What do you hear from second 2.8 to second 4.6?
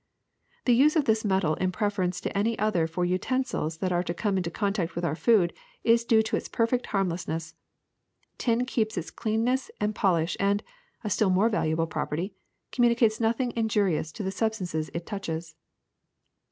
for utensils that are to come in